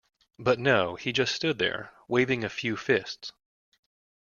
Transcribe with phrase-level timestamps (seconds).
[0.39, 1.91] But no, he just stood there.
[2.07, 3.33] Waving a few fists.